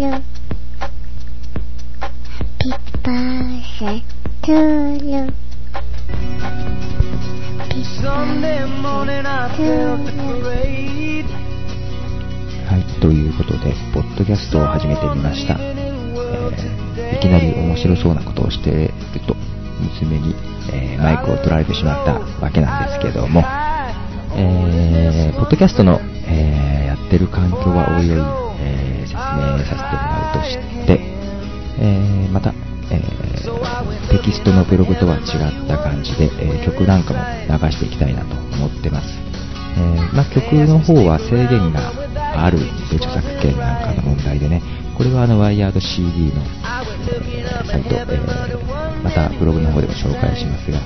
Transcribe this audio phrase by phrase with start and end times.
[0.00, 0.12] you.
[2.60, 2.72] Happy
[3.04, 4.02] birthday
[4.44, 4.56] to
[5.04, 5.28] you.
[7.58, 11.28] Happy Sunday morning I felt the parade.
[12.70, 15.56] はい、ということで、ポッドキャストを始めてみました。
[15.60, 15.90] えー
[17.16, 18.92] いきなり面白そうなことをしている
[19.26, 19.34] と、
[19.80, 20.34] 娘に、
[20.72, 23.42] えーマイクを取られてしまったわけなんですけども、
[24.36, 31.00] えーポッドキャストの、えーやってる環境はおいおい、えー説明させてもらうとして、
[31.80, 32.54] えーまた、
[32.90, 33.20] えー
[34.10, 39.08] テキストのブログとは違った感じで、え曲なんかも流していきたいなと思ってます。
[39.78, 41.92] えまあ、曲の方は制限が
[42.44, 42.58] ある、
[42.92, 44.62] 著作権なんかの問題でね、
[44.96, 48.06] これはあの、ワイヤード CD の、えサイト、え
[49.02, 50.78] またブログの方でも紹介しますが、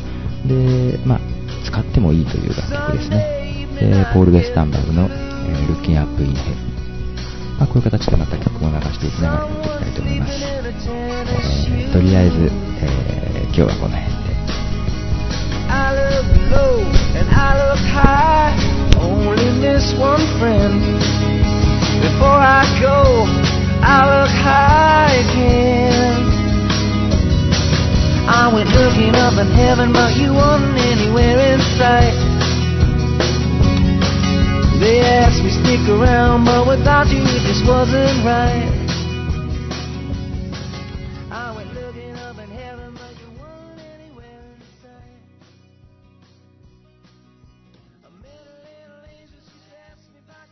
[0.47, 1.21] で、まあ、
[1.65, 3.67] 使ってもいいという楽曲ですね。
[3.81, 5.09] えポール・ウェスタンバーグの、
[7.60, 10.34] まあ、こういう形でまた曲も流していきながらやっていきたいと思います。
[10.46, 14.30] えーとりあえず、えー今日はこの辺で。
[15.68, 16.86] I look low
[17.18, 18.54] and I look high.
[19.02, 20.80] Only miss one friend.
[22.00, 23.26] Before I go,
[23.82, 26.30] I look high again.
[28.30, 32.14] I went looking up in heaven, but you weren't anywhere in sight.
[34.80, 37.03] They asked me stick around, but without you it just
[37.67, 38.74] wasn't right.